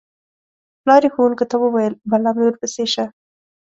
[0.81, 3.05] پلار یې ښوونکو ته وویل: بلا مې ورپسې شه.